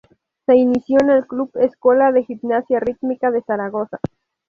[0.47, 3.99] Se inició en el Club Escuela de Gimnasia Rítmica de Zaragoza.